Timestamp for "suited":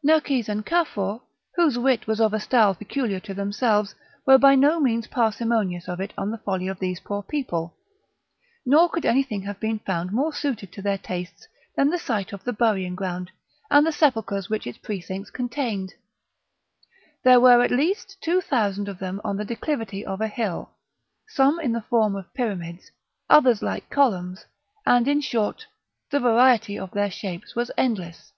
10.32-10.70